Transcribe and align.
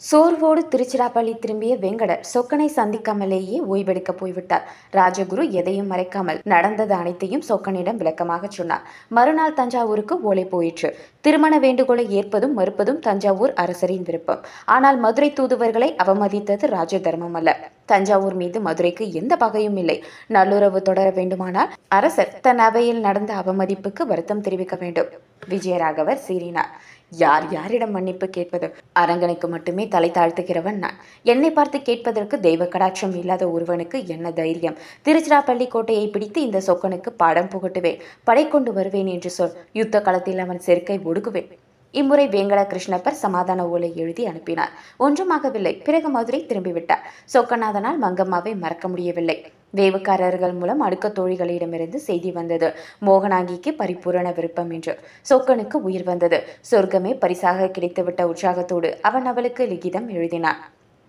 சோர்வோடு 0.00 0.62
திருச்சிராப்பள்ளி 0.72 1.32
திரும்பிய 1.42 1.74
வெங்கடர் 1.82 2.24
சொக்கனை 2.32 2.66
சந்திக்காமலேயே 2.76 3.58
ஓய்வெடுக்க 3.72 4.12
போய்விட்டார். 4.12 4.64
ராஜகுரு 4.98 5.44
எதையும் 5.60 5.88
மறைக்காமல் 5.92 6.40
நடந்தது 6.52 6.94
அனைத்தையும் 6.94 7.44
சொக்கனிடம் 7.48 8.00
விளக்கமாக 8.00 8.48
சொன்னார். 8.48 8.84
மறுநாள் 9.18 9.56
தஞ்சாவூருக்கு 9.60 10.16
ஓலை 10.30 10.44
போயிற்று. 10.54 10.90
திருமண 11.26 11.58
வேண்டுகோளை 11.58 12.04
ஏற்பதும் 12.18 12.54
மறுப்பதும் 12.58 13.00
தஞ்சாவூர் 13.06 13.54
அரசரின் 13.64 14.06
விருப்பம். 14.08 14.42
ஆனால் 14.76 14.98
மதுரை 15.04 15.30
தூதுவர்களை 15.32 15.90
அவமதித்தது 16.04 16.68
ராஜ 16.76 17.00
தர்மம் 17.06 17.38
அல்ல. 17.40 17.56
தஞ்சாவூர் 17.92 18.36
மீது 18.42 18.60
மதுரைக்கு 18.66 19.06
எந்த 19.20 19.34
பகையும் 19.36 19.78
இல்லை. 19.82 19.98
நல்லுறவு 20.36 20.80
தொடர 20.82 21.08
வேண்டுமானால் 21.20 21.72
அரசர் 21.98 22.34
தன் 22.46 22.62
அவையில் 22.68 23.04
நடந்த 23.08 23.32
அவமதிப்புக்கு 23.42 24.04
வருத்தம் 24.12 24.44
தெரிவிக்க 24.48 24.76
வேண்டும். 24.82 25.10
விஜயராகவர் 25.52 26.20
சீறினார். 26.26 26.70
யார் 27.10 27.52
யாரிடம் 27.52 27.90
மன்னிப்பு 27.90 28.28
கேட்பது? 28.28 28.74
அரங்கனுக்கு 28.92 29.48
மட்டுமே 29.48 29.88
தலை 29.88 30.10
தாழ்த்துகிறவன் 30.10 30.72
நான். 30.72 30.94
என்னை 31.22 31.50
பார்த்து 31.50 31.82
கேட்பதற்கு 31.82 32.40
தெய்வ 32.40 32.64
கடாட்சம் 32.64 33.16
இல்லாத 33.16 33.50
ஒருவனுக்கு 33.50 34.06
என்ன 34.06 34.32
தைரியம்? 34.32 34.78
திருச்சிராப்பள்ளி 35.04 35.68
கோட்டையை 35.68 36.08
பிடித்து 36.08 36.40
இந்த 36.40 36.62
சொக்கனுக்கு 36.66 37.08
பாடம் 37.08 37.48
புகட்டுவேன். 37.48 38.00
படை 38.24 38.48
கொண்டு 38.48 38.72
வருவேன் 38.72 39.06
என்று 39.06 39.30
சொல். 39.30 39.52
யுத்த 39.72 40.02
களத்தில் 40.02 40.38
அவன் 40.38 40.58
செருக்கை 40.58 40.98
ஒடுக்குவேன். 40.98 41.50
இம்முறை 41.90 42.28
வேங்கட 42.28 42.66
கிருஷ்ணப்பர் 42.66 43.22
சமாதான 43.24 43.68
ஓலை 43.68 43.92
எழுதி 43.96 44.26
அனுப்பினார். 44.26 44.72
ஒன்றுமாகவில்லை 44.98 45.84
பிறகு 45.84 46.08
மதுரை 46.08 46.46
திரும்பிவிட்டார். 46.46 47.04
சொக்கநாதனால் 47.32 48.02
மங்கம்மாவை 48.02 48.58
மறக்க 48.58 48.88
முடியவில்லை. 48.88 49.52
வேவுக்காரர்கள் 49.76 50.54
மூலம் 50.54 50.82
அடுக்க 50.86 51.06
தோழிகளிடமிருந்து 51.18 51.96
செய்தி 52.08 52.30
வந்தது. 52.30 52.74
மோகனாங்கிக்கு 53.06 53.72
பரிபூரண 53.76 54.32
விருப்பம் 54.32 54.70
என்று 54.70 54.98
சொக்கனுக்கு 55.30 55.74
உயிர் 55.74 56.04
வந்தது. 56.04 56.40
சொர்க்கமே 56.70 57.18
பரிசாக 57.18 57.66
கிடைத்துவிட்ட 57.66 58.22
உற்சாகத்தோடு 58.22 59.00
அவன் 59.00 59.26
அவளுக்கு 59.26 59.66
லிகிதம் 59.66 60.08
எழுதினான். 60.08 60.62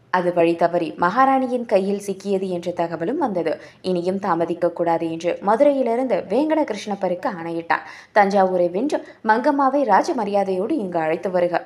அது 0.10 0.34
வழி 0.34 0.56
தவறி 0.56 0.94
மகாராணியின் 0.98 1.66
கையில் 1.66 2.04
சிக்கியது 2.08 2.48
என்ற 2.50 2.72
தகவலும் 2.72 3.18
வந்தது. 3.18 3.54
இனியும் 3.82 4.20
தாமதிக்க 4.20 4.72
கூடாது 4.72 5.12
என்று 5.12 5.38
மதுரையிலிருந்து 5.42 6.18
வேங்கட 6.30 6.62
கிருஷ்ணப்பருக்கு 6.64 7.28
ஆணையிட்டான். 7.40 7.88
தஞ்சாவூரை 8.16 8.72
வென்று 8.72 9.00
மங்கம்மாவை 9.28 9.84
ராஜ 9.84 10.14
மரியாதையோடு 10.14 10.78
இங்கு 10.78 11.00
அழைத்து 11.00 11.32
வருக. 11.32 11.66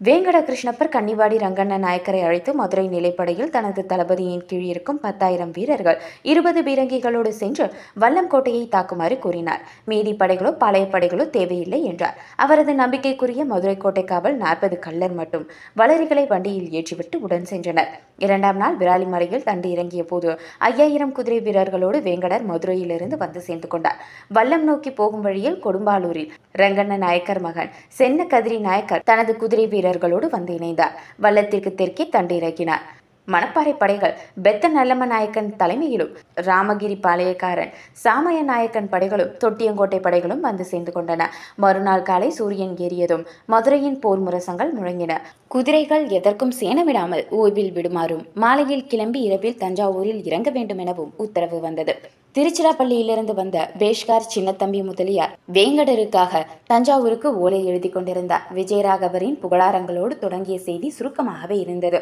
வேங்கட 0.00 0.38
கிருஷ்ணப்பர் 0.46 0.90
கன்னிவாடி 0.94 1.36
ரங்கண்ண 1.42 1.74
நாயக்கரை 1.78 2.18
அழைத்து 2.22 2.50
மதுரை 2.54 2.82
நிலைப்படையில் 2.88 3.52
தனது 3.54 3.82
தளபதியின் 3.86 4.42
கீழ் 4.46 4.66
இருக்கும் 4.72 4.98
பத்தாயிரம் 5.00 5.52
வீரர்கள் 5.56 5.96
இருபது 6.22 6.60
பீரங்கிகளோடு 6.62 7.30
சென்று 7.38 7.66
வல்லம் 8.00 8.28
கோட்டையை 8.32 8.64
தாக்குமாறு 8.74 9.16
கூறினார். 9.18 9.62
மீதி 9.84 10.12
படைகளோ 10.12 10.50
பழைய 10.62 10.86
படைகளோ 10.94 11.24
தேவையில்லை 11.30 11.80
என்றார். 11.84 12.18
அவரது 12.36 12.74
நம்பிக்கைக்குரிய 12.74 13.44
மதுரை 13.44 13.76
கோட்டை 13.76 14.04
காவல் 14.04 14.36
நாற்பது 14.36 14.78
கள்ளர் 14.78 15.14
மட்டும் 15.20 15.46
வளரிகளை 15.76 16.24
வண்டியில் 16.26 16.68
ஏற்றிவிட்டு 16.72 17.18
உடன் 17.20 17.48
சென்றனர். 17.52 17.90
இரண்டாம் 18.18 18.56
நாள் 18.56 18.76
விராலிமலையில் 18.76 19.46
தண்டு 19.48 19.70
இறங்கிய 19.70 20.04
போது 20.04 20.30
ஐயாயிரம் 20.70 21.12
குதிரை 21.12 21.40
வீரர்களோடு 21.48 22.00
வேங்கடர் 22.08 22.46
மதுரையிலிருந்து 22.52 23.16
வந்து 23.16 23.42
சேர்ந்து 23.48 23.68
கொண்டார். 23.68 23.98
வல்லம் 24.34 24.68
நோக்கி 24.70 24.92
போகும் 24.92 25.26
வழியில் 25.28 25.58
கொடும்பாலூரில் 25.64 26.30
ரங்கண்ண 26.62 26.94
நாயக்கர் 27.06 27.40
மகன் 27.40 27.72
சென்ன 27.98 28.28
கதிரி 28.34 28.60
நாயக்கர் 28.60 29.04
தனது 29.04 29.32
குதிரை 29.36 29.66
வீரர் 29.66 29.84
வீரர்களோடு 29.86 30.28
வந்து 30.36 30.54
இணைந்தார். 30.58 30.94
வல்லத்திற்கு 31.26 31.72
தெற்கே 31.80 32.06
தண்டிறக்கினார். 32.18 32.84
மணப்பாறை 33.28 33.72
படைகள் 33.78 34.12
பெத்த 34.44 34.68
நல்லம்ம 34.74 35.06
நாயக்கன் 35.12 35.48
தலைமையிலும் 35.60 36.12
ராமகிரி 36.48 36.96
பாளையக்காரன் 37.06 37.72
சாமய 38.02 38.38
நாயக்கன் 38.50 38.90
படைகளும் 38.92 39.32
தொட்டியங்கோட்டை 39.42 39.98
படைகளும் 40.04 40.44
வந்து 40.46 40.64
சேர்ந்து 40.70 40.92
கொண்டன. 40.96 41.24
மறுநாள் 41.64 42.04
காலை 42.10 42.28
சூரியன் 42.36 42.76
ஏறியதும் 42.86 43.24
மதுரையின் 43.54 43.98
போர் 44.04 44.22
முரசங்கள் 44.26 44.70
முழங்கின. 44.76 45.14
குதிரைகள் 45.54 46.04
எதற்கும் 46.18 46.54
சேனமிடாமல் 46.60 47.24
ஓய்வில் 47.40 47.74
விடுமாறும் 47.78 48.24
மாலையில் 48.44 48.86
கிளம்பி 48.92 49.22
இரவில் 49.30 49.60
தஞ்சாவூரில் 49.64 50.22
இறங்க 50.30 50.50
வேண்டும் 50.58 50.82
எனவும் 50.84 51.12
உத்தரவு 51.24 51.60
வந்தது. 51.66 51.94
திருச்சிராப்பள்ளியிலிருந்து 52.36 53.34
வந்த 53.34 53.58
பேஷ்கார் 53.78 54.26
சின்னத்தம்பி 54.34 54.84
முதலியார் 54.84 55.30
வேங்கடருக்காக 55.52 56.42
தஞ்சாவூருக்கு 56.66 57.28
ஓலை 57.38 57.60
எழுதி 57.64 57.88
கொண்டிருந்தார். 57.88 58.44
விஜயராகவரின் 58.54 59.38
புகழாரங்களோடு 59.42 60.14
தொடங்கிய 60.18 60.58
செய்தி 60.58 60.94
சுருக்கமாகவே 60.98 61.56
இருந்தது. 61.58 62.00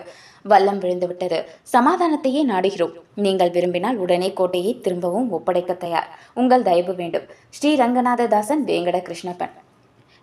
வல்லம் 0.49 0.81
விழுந்துவிட்டது 0.85 1.39
சமாதானத்தையே 1.73 2.43
நாடுகிறோம். 2.53 2.95
நீங்கள் 3.15 3.51
விரும்பினால் 3.51 3.97
உடனே 3.97 4.33
கோட்டையை 4.33 4.81
திரும்பவும் 4.81 5.31
ஒப்படைக்க 5.31 5.75
தயார். 5.75 6.09
உங்கள் 6.35 6.67
தயவு 6.71 6.95
வேண்டும். 6.95 7.29
ஸ்ரீ 7.51 7.73
ரங்கநாததாசன் 7.77 8.65
வேங்கட 8.71 8.99
கிருஷ்ணப்பன் 9.11 9.55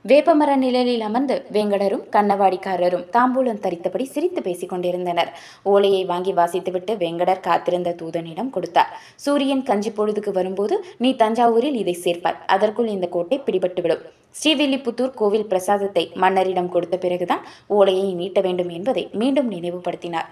வேப்பமர 0.10 0.52
நிழலில் 0.62 1.04
அமர்ந்து 1.08 1.36
வேங்கடரும் 1.56 2.06
கண்ணவாடிக்காரரும் 2.14 3.04
தாம்பூலம் 3.16 3.60
தரித்தபடி 3.66 4.06
சிரித்து 4.14 4.42
பேசிக் 4.42 4.72
கொண்டிருந்தனர் 4.72 5.30
ஓலையை 5.72 6.02
வாங்கி 6.12 6.34
வாசித்துவிட்டு 6.40 6.94
வேங்கடர் 7.04 7.44
காத்திருந்த 7.48 7.94
தூதனிடம் 8.00 8.50
கொடுத்தார். 8.56 8.92
சூரியன் 9.26 9.64
கஞ்சி 9.70 9.92
பொழுதுக்கு 10.00 10.34
வரும்போது 10.40 10.78
நீ 10.98 11.12
தஞ்சாவூரில் 11.24 11.80
இதை 11.84 11.96
சேர்ப்பாய். 12.06 12.42
அதற்குள் 12.56 12.94
இந்த 12.96 13.10
கோட்டை 13.16 13.40
பிடிபட்டுவிடும். 13.48 14.04
ஸ்ரீவில்லிபுத்தூர் 14.42 15.18
கோவில் 15.22 15.50
பிரசாதத்தை 15.54 16.06
மன்னரிடம் 16.24 16.74
கொடுத்த 16.76 16.98
பிறகுதான் 16.98 17.46
ஓலையை 17.80 18.14
நீட்ட 18.22 18.42
வேண்டும் 18.48 18.72
என்பதை 18.78 19.04
மீண்டும் 19.22 19.52
நினைவுபடுத்தினார். 19.52 20.30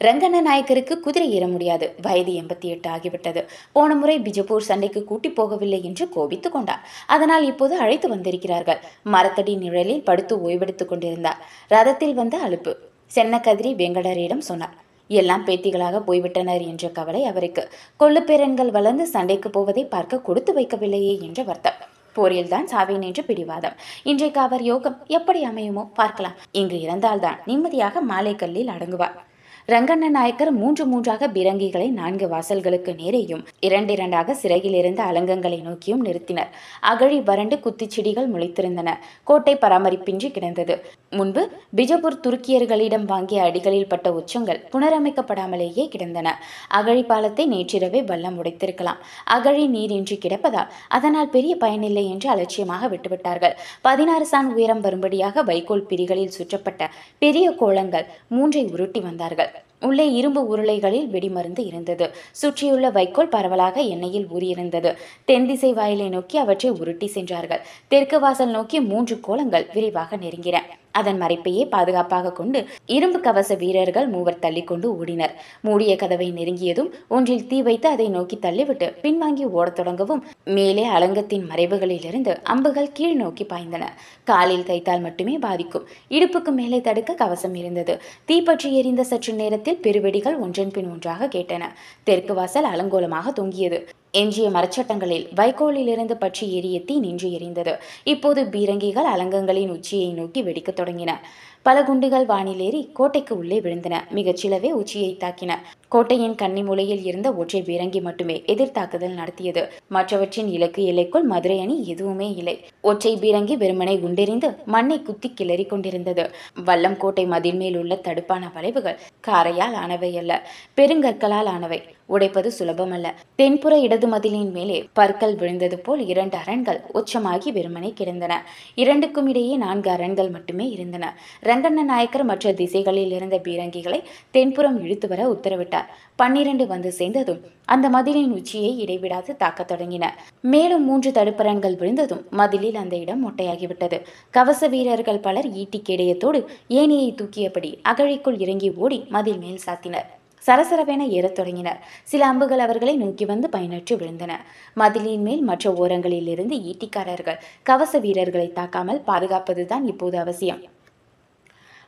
ரங்கண்ண 0.00 0.40
நாயக்கருக்கு 0.40 1.00
குதிரை 1.00 1.32
ஏற 1.32 1.46
முடியாது. 1.46 1.94
வயது 2.02 2.32
எண்பத்தி 2.32 2.60
எட்டு 2.60 2.90
ஆகிவிட்டது. 2.90 3.44
போன 3.72 3.94
முறை 3.94 4.20
பிஜப்பூர் 4.20 4.68
சண்டைக்கு 4.68 5.04
கூட்டி 5.04 5.30
போகவில்லை 5.30 5.82
என்று 5.82 6.08
கோபித்துக் 6.08 6.52
கொண்டார். 6.52 6.82
அதனால் 7.06 7.44
இப்போது 7.44 7.76
அழைத்து 7.76 8.08
வந்திருக்கிறார்கள். 8.08 8.80
மரத்தடி 9.04 9.56
நிழலில் 9.56 10.02
படுத்து 10.02 10.48
ஓய்வெடுத்துக் 10.48 10.88
கொண்டிருந்தார். 10.88 11.40
ரதத்தில் 11.70 12.14
வந்த 12.14 12.38
அலுப்பு. 12.38 12.76
சென்னக்கதிரி 13.14 13.72
வெங்கடரிடம் 13.74 14.46
சொன்னார். 14.50 14.76
எல்லாம் 15.10 15.46
பேத்திகளாக 15.46 16.02
போய்விட்டனர் 16.06 16.66
என்ற 16.66 16.88
கவலை 16.88 17.24
அவருக்கு. 17.24 17.70
கொள்ளுப்பேரன்கள் 18.00 18.70
வளர்ந்து 18.70 19.06
சண்டைக்கு 19.06 19.50
போவதை 19.50 19.84
பார்க்க 19.84 20.18
கொடுத்து 20.18 20.52
வைக்கவில்லையே 20.54 21.20
என்ற 21.20 21.42
வருத்தம். 21.42 21.78
போரில்தான் 22.16 22.68
சாவேன் 22.72 23.04
என்று 23.04 23.24
பிடிவாதம். 23.24 23.76
இன்றைக்கு 24.02 24.40
அவர் 24.40 24.62
யோகம் 24.62 24.98
எப்படி 25.06 25.46
அமையுமோ 25.46 25.84
பார்க்கலாம். 25.94 26.36
இங்கு 26.52 26.76
இறந்தால்தான் 26.76 27.38
நிம்மதியாக 27.46 28.02
மாலைக்கல்லில் 28.08 28.72
அடங்குவார். 28.76 29.26
ரங்கண்ண 29.72 30.06
நாயக்கர் 30.08 30.50
மூன்று 30.58 30.86
மூன்றாக 30.90 31.26
பீரங்கிகளை 31.32 31.88
நான்கு 31.96 32.26
வாசல்களுக்கு 32.28 32.92
நேரேயும் 33.00 33.42
இரண்டிரண்டாக 33.66 34.34
சிறையில் 34.42 34.76
இருந்த 34.78 35.00
அலங்கங்களை 35.02 35.58
நோக்கியும் 35.66 36.04
நிறுத்தினர். 36.06 36.48
அகழி 36.90 37.18
வறண்டு 37.20 37.56
குத்திச்செடிகள் 37.64 38.28
முளைத்திருந்தன. 38.34 38.92
கோட்டை 39.24 39.54
பராமரிப்பின்றி 39.56 40.30
கிடந்தது. 40.36 40.76
முன்பு 41.10 41.42
பிஜப்பூர் 41.76 42.18
துருக்கியர்களிடம் 42.24 43.04
வாங்கிய 43.04 43.42
அடிகளில் 43.42 43.90
பட்ட 43.92 44.12
உச்சங்கள் 44.12 44.62
புனரமைக்கப்படாமலேயே 44.72 45.84
கிடந்தன. 45.88 46.32
அகழி 46.68 47.04
பாலத்தை 47.12 47.46
நேற்றிரவே 47.54 48.02
வல்லம் 48.12 48.38
உடைத்திருக்கலாம். 48.42 49.02
அகழி 49.36 49.66
நீரின்றி 49.66 50.18
கிடப்பதால் 50.24 50.72
அதனால் 50.88 51.32
பெரிய 51.36 51.56
பயனில்லை 51.56 52.06
என்று 52.14 52.30
அலட்சியமாக 52.36 52.90
விட்டுவிட்டார்கள். 52.94 53.56
பதினாறு 53.82 54.26
சான் 54.32 54.50
உயரம் 54.54 54.80
வரும்படியாக 54.80 55.42
வைக்கோல் 55.42 55.86
பிரிகளில் 55.92 56.36
சுற்றப்பட்ட 56.38 56.90
பெரிய 57.18 57.46
கோலங்கள் 57.62 58.08
மூன்றை 58.28 58.64
உருட்டி 58.74 59.00
வந்தார்கள். 59.00 59.52
உள்ளே 59.80 60.12
இரும்பு 60.12 60.56
உருளைகளில் 60.56 61.08
வெடிமருந்து 61.08 61.66
இருந்தது. 61.66 62.14
சுற்றியுள்ள 62.32 62.90
வைக்கோல் 62.90 63.28
பரவலாக 63.28 63.80
எண்ணெயில் 63.82 64.26
ஊறியிருந்தது. 64.34 64.96
தென் 65.24 65.46
திசை 65.46 65.72
வாயிலை 65.72 66.08
நோக்கி 66.08 66.38
அவற்றை 66.38 66.70
உருட்டி 66.70 67.06
சென்றார்கள். 67.06 67.60
தெற்கு 67.88 68.20
வாசல் 68.20 68.48
நோக்கி 68.48 68.80
மூன்று 68.80 69.20
கோலங்கள் 69.20 69.66
விரைவாக 69.74 70.16
நெருங்கின. 70.16 70.60
அதன் 71.00 71.20
மறைப்பையே 71.22 71.64
பாதுகாப்பாக 71.74 72.32
கொண்டு 72.32 72.60
இரும்பு 72.96 73.20
கவச 73.20 73.54
வீரர்கள் 73.62 74.08
மூவர் 74.14 74.42
தள்ளிக்கொண்டு 74.42 74.86
ஓடினர். 74.98 75.34
மூடிய 75.66 75.92
கதவை 75.96 76.28
நெருங்கியதும் 76.38 76.90
ஒன்றில் 77.08 77.46
தீ 77.50 77.60
வைத்து 77.68 77.88
அதை 77.94 78.08
நோக்கி 78.16 78.38
தள்ளிவிட்டு 78.42 78.88
பின்வாங்கி 79.02 79.46
ஓடத் 79.58 79.78
தொடங்கவும் 79.80 80.22
மேலே 80.56 80.84
அலங்கத்தின் 80.96 81.46
மறைவுகளிலிருந்து 81.50 82.34
அம்புகள் 82.42 82.92
கீழ் 82.92 83.18
நோக்கி 83.22 83.44
பாய்ந்தன. 83.44 83.84
காலில் 84.24 84.66
தைத்தால் 84.70 85.04
மட்டுமே 85.06 85.34
பாதிக்கும். 85.38 85.86
இடுப்புக்கு 86.10 86.52
மேலே 86.60 86.80
தடுக்க 86.80 87.20
கவசம் 87.22 87.56
இருந்தது. 87.62 87.96
தீப்பற்றி 88.24 88.70
எரிந்த 88.80 89.02
சற்று 89.10 89.34
நேரத்தில் 89.42 89.80
பெருவெடிகள் 89.82 90.36
ஒன்றன் 90.38 90.74
பின் 90.76 90.90
ஒன்றாக 90.90 91.30
கேட்டன. 91.34 91.64
தெற்கு 92.08 92.34
வாசல் 92.34 92.70
அலங்கோலமாக 92.72 93.32
தொங்கியது. 93.32 93.80
எஞ்சிய 94.10 94.50
மரச்சட்டங்களில் 94.50 95.28
வைக்கோலிலிருந்து 95.34 96.12
பற்றி 96.12 96.54
எரிய 96.54 96.80
தீ 96.80 96.98
நின்று 96.98 97.28
எரிந்தது. 97.28 97.78
இப்போது 98.04 98.44
பீரங்கிகள் 98.44 99.04
அலங்கங்களின் 99.04 99.68
உச்சியை 99.68 100.12
நோக்கி 100.12 100.42
வெடிக்கத் 100.42 100.80
தொடங்கின. 100.80 101.14
பல 101.62 101.84
குண்டுகள் 101.84 102.26
வானிலேறி 102.26 102.92
கோட்டைக்கு 102.92 103.36
உள்ளே 103.38 103.60
விழுந்தன. 103.60 104.00
மிகச்சிலவே 104.14 104.70
உச்சியை 104.70 105.16
தாக்கின. 105.20 105.54
கோட்டையின் 105.88 106.34
கன்னி 106.34 106.62
மூலையில் 106.62 107.04
இருந்த 107.04 107.32
ஒற்றை 107.32 107.62
பீரங்கி 107.62 108.00
மட்டுமே 108.02 108.42
எதிர் 108.46 108.70
தாக்குதல் 108.70 109.12
நடத்தியது. 109.12 109.72
மற்றவற்றின் 109.88 110.48
இலக்கு 110.48 110.84
எல்லைக்குள் 110.84 111.22
மதுரை 111.22 111.60
அணி 111.60 111.86
எதுவுமே 111.86 112.34
இல்லை. 112.34 112.66
ஒற்றை 112.80 113.16
பீரங்கி 113.16 113.56
வெறுமனை 113.56 113.98
குண்டெறிந்து 114.00 114.64
மண்ணை 114.64 115.02
குத்தி 115.02 115.34
கிளறி 115.34 115.64
கொண்டிருந்தது. 115.64 116.30
வல்லம் 116.66 116.96
கோட்டை 116.96 117.26
மதில் 117.26 117.54
மேல் 117.54 117.76
உள்ள 117.76 118.00
தடுப்பான 118.02 118.52
வளைவுகள் 118.52 118.98
காரையால் 119.26 119.74
ஆனவை 119.74 120.18
அல்ல 120.18 120.46
பெருங்கற்களால் 120.76 121.46
ஆனவை. 121.46 121.82
உடைப்பது 122.08 122.50
சுலபமல்ல. 122.58 123.06
தென்புற 123.34 123.78
இடது 123.78 124.06
மதிலின் 124.08 124.50
மேலே 124.50 124.88
பற்கள் 124.92 125.34
விழுந்தது 125.34 125.78
போல் 125.78 126.06
இரண்டு 126.06 126.36
அரண்கள் 126.36 126.80
உச்சமாகி 126.92 127.52
வெறுமனை 127.52 127.92
கிடந்தன. 127.92 128.46
இரண்டுக்கும் 128.74 129.26
இடையே 129.26 129.56
நான்கு 129.56 129.90
அரண்கள் 129.90 130.28
மட்டுமே 130.28 130.68
இருந்தன. 130.68 131.18
ரங்கண்ண 131.48 131.82
நாயக்கர் 131.82 132.24
மற்ற 132.24 132.52
திசைகளில் 132.52 133.12
இருந்த 133.12 133.36
பீரங்கிகளை 133.44 134.00
தென்புறம் 134.30 134.78
இழுத்து 134.84 135.08
வர 135.08 135.20
உத்தரவிட்டார். 135.28 135.88
பன்னிரண்டு 136.16 136.66
வந்து 136.66 136.92
சேர்ந்ததும் 136.92 137.40
அந்த 137.64 137.86
மதிலின் 137.88 138.32
உச்சியை 138.38 138.72
இடைவிடாது 138.78 139.36
தாக்கத் 139.36 139.70
தொடங்கின. 139.72 140.04
மேலும் 140.40 140.84
மூன்று 140.84 141.10
தடுப்பரன்கள் 141.10 141.76
விழுந்ததும் 141.76 142.22
மதிலில் 142.30 142.74
அந்த 142.74 142.96
இடம் 142.96 143.22
மொட்டையாகிவிட்டது. 143.24 143.98
கவச 144.30 144.66
வீரர்கள் 144.66 145.18
பலர் 145.18 145.48
ஈட்டி 145.52 145.82
கேடயத்தோடு 145.88 146.40
ஏணியை 146.68 147.10
தூக்கியபடி 147.14 147.72
அகழிக்குள் 147.88 148.40
இறங்கி 148.40 148.70
ஓடி 148.76 149.04
மதில் 149.08 149.38
மேல் 149.38 149.60
சாத்தினர். 149.66 150.08
சரசரவென 150.46 151.08
ஏறத் 151.08 151.34
தொடங்கினர். 151.34 151.78
சில 152.04 152.26
அம்புகள் 152.26 152.58
அவர்களை 152.58 152.96
நோக்கி 152.96 153.24
வந்து 153.24 153.48
பயனற்று 153.52 153.96
விழுந்தன. 153.96 154.32
மதிலின் 154.74 155.24
மேல் 155.28 155.40
மற்ற 155.40 155.72
ஓரங்களில் 155.72 156.26
இருந்து 156.26 156.56
ஈட்டிக்காரர்கள் 156.70 157.38
கவச 157.62 157.98
வீரர்களை 157.98 158.52
தாக்காமல் 158.54 159.02
பாதுகாப்பதுதான் 159.06 159.86
இப்போது 159.86 160.18
அவசியம். 160.18 160.62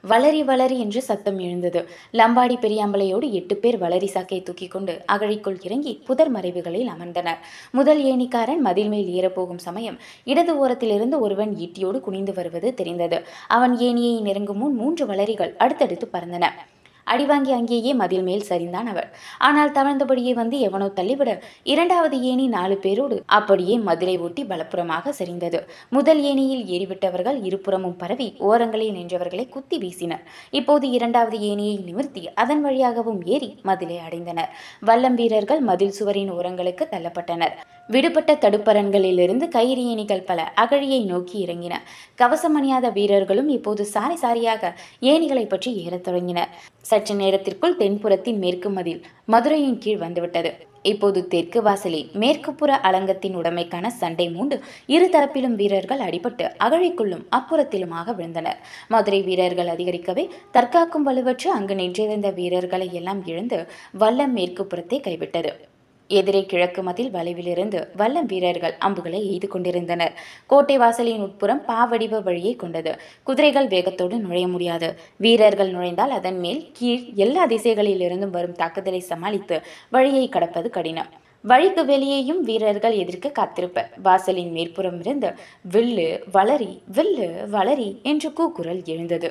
வளரி 0.05 0.43
வளரி 0.44 0.79
என்று 0.79 1.02
சத்தம் 1.02 1.38
எழுந்தது. 1.38 1.88
லம்பாடி 2.12 2.56
பெரியாம்பலையோடு 2.56 3.31
எட்டு 3.31 3.56
பேர் 3.56 3.79
வளரி 3.82 4.06
சாக்கை 4.06 4.43
தூக்கி 4.43 4.69
கொண்டு 4.69 5.05
அகழிக்குள் 5.12 5.58
இறங்கி 5.62 6.02
புதர் 6.06 6.32
மறைவுகளில் 6.35 6.88
அமர்ந்தனர். 6.88 7.41
முதல் 7.70 8.02
ஏணிக்காரன் 8.05 8.58
மதில் 8.58 8.88
மேல் 8.88 9.11
ஏறப்போகும் 9.19 9.62
சமயம் 9.69 9.99
இடது 10.25 10.55
ஓரத்திலிருந்து 10.55 11.19
ஒருவன் 11.19 11.55
ஈட்டியோடு 11.56 12.00
குனிந்து 12.00 12.35
வருவது 12.35 12.75
தெரிந்தது. 12.75 13.20
அவன் 13.49 13.76
ஏணியை 13.79 14.20
நெருங்கும் 14.20 14.58
முன் 14.58 14.75
மூன்று 14.75 15.06
வளரிகள் 15.06 15.56
அடுத்தடுத்து 15.56 16.08
பறந்தன. 16.12 16.46
அடிவாங்கி 17.12 17.53
அங்கேயே 17.59 17.93
மதில் 18.01 18.25
மேல் 18.29 18.47
சரிந்தான் 18.51 18.89
அவள். 18.93 19.09
ஆனால் 19.49 19.75
தவழ்ந்தபடியே 19.79 20.33
வந்து 20.41 20.57
எவனோ 20.69 20.89
தள்ளிவிட 20.99 21.31
இரண்டாவது 21.73 22.17
ஏணி 22.31 22.47
நாலு 22.57 22.77
பேரோடு 22.85 23.19
அப்படியே 23.39 23.77
மதிலை 23.89 24.17
ஒட்டி 24.27 24.45
பலப்புறமாக 24.45 25.15
சரிந்தது. 25.21 25.61
முதல் 25.97 26.23
ஏணியில் 26.31 26.65
ஏறிவிட்டவர்கள் 26.77 27.39
இருபுறமும் 27.51 27.97
பரவி 27.97 28.29
ஓரங்களில் 28.51 28.95
நின்றவர்களை 28.99 29.47
குத்தி 29.49 29.79
வீசினர். 29.85 30.25
இப்போது 30.61 30.89
இரண்டாவது 30.99 31.39
ஏணியை 31.51 31.77
நிமிர்த்தி 31.89 32.25
அதன் 32.43 32.62
வழியாகவும் 32.62 33.21
ஏறி 33.37 33.51
மதிலை 33.71 33.99
அடைந்தனர். 34.06 34.51
வல்லம் 34.87 35.19
வீரர்கள் 35.23 35.63
மதில் 35.71 35.97
சுவரின் 35.99 36.33
ஓரங்களுக்கு 36.33 36.87
தள்ளப்பட்டனர். 36.95 37.56
விடுபட்ட 37.95 38.33
தடுப்பரன்களிலிருந்து 38.45 39.49
கயிறு 39.57 39.85
ஏணிகள் 39.93 40.27
பல 40.31 40.41
அகழியை 40.63 41.01
நோக்கி 41.05 41.37
இறங்கின. 41.45 41.75
கவசம் 42.23 42.57
அணியாத 42.61 42.89
வீரர்களும் 42.99 43.49
இப்போது 43.57 43.85
சாரி 43.95 44.17
சாரியாக 44.23 44.73
ஏணிகளை 45.13 45.45
பற்றி 45.49 45.73
ஏறத் 45.85 46.07
தொடங்கினர். 46.09 46.51
சற்று 46.91 47.15
நேரத்திற்குள் 47.15 47.79
தென்புறத்தின் 47.81 48.39
மேற்கு 48.45 48.71
மதில் 48.71 49.01
மதுரையின் 49.35 49.81
கீழ் 49.85 50.03
வந்துவிட்டது. 50.05 50.53
இப்போது 50.91 51.21
தெற்கு 51.33 51.61
வாசலில் 51.63 52.07
மேற்குப்புற 52.21 52.71
அலங்கத்தின் 52.89 53.35
உடைமைக்கான 53.41 53.87
சண்டை 54.01 54.27
மூண்டு 54.31 54.57
இரு 54.95 55.07
தரப்பிலும் 55.15 55.57
வீரர்கள் 55.61 56.05
அடிபட்டு 56.07 56.45
அகழிக்குள்ளும் 56.67 57.25
அப்புறத்திலுமாக 57.39 58.15
விழுந்தனர். 58.21 58.61
மதுரை 58.95 59.21
வீரர்கள் 59.23 59.73
அதிகரிக்கவே 59.75 60.25
தற்காக்கும் 60.57 61.07
வலுவற்று 61.09 61.51
அங்கு 61.57 61.77
நின்றிருந்த 61.81 62.31
வீரர்களை 62.39 62.89
எல்லாம் 63.01 63.23
இழந்து 63.33 63.61
வல்லம் 63.99 64.35
மேற்குப்புறத்தை 64.39 65.01
கைவிட்டது. 65.09 65.53
எதிரே 66.19 66.47
கிழக்கு 66.47 66.83
மதில் 66.83 67.11
வளைவிலிருந்து 67.11 67.79
வல்லம் 67.99 68.29
வீரர்கள் 68.33 68.75
அம்புகளை 68.79 69.21
எய்து 69.31 69.49
கொண்டிருந்தனர். 69.49 70.15
கோட்டை 70.47 70.77
வாசலின் 70.79 71.23
உட்புறம் 71.23 71.62
பாவடிவ 71.69 72.23
வழியை 72.23 72.57
கொண்டது. 72.57 72.93
குதிரைகள் 73.23 73.69
வேகத்தோடு 73.69 74.19
நுழைய 74.19 74.49
முடியாது. 74.49 74.89
வீரர்கள் 75.17 75.71
நுழைந்தால் 75.71 76.11
அதன் 76.11 76.39
மேல் 76.39 76.61
கீழ் 76.73 77.05
எல்லா 77.15 77.47
திசைகளிலிருந்தும் 77.47 78.37
வரும் 78.37 78.59
தாக்குதலை 78.62 79.01
சமாளித்து 79.01 79.59
வழியை 79.91 80.29
கடப்பது 80.29 80.71
கடினம். 80.71 81.11
வழிக்கு 81.45 81.85
வெளியேயும் 81.85 82.41
வீரர்கள் 82.43 82.97
எதிர்க்க 83.03 83.29
காத்திருப்பர். 83.39 83.91
வாசலின் 84.03 84.51
மேற்புறம் 84.51 84.99
இருந்து 85.01 85.31
வில்லு 85.73 86.09
வளரி 86.33 86.73
வில்லு 86.93 87.29
வளரி 87.51 88.03
என்று 88.03 88.31
கூக்குரல் 88.33 88.83
எழுந்தது. 88.85 89.31